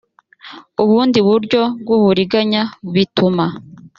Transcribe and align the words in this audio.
ubundi 0.83 1.19
buryo 1.27 1.61
bw 1.81 1.87
uburiganya 1.97 2.61
bituma 2.93 3.45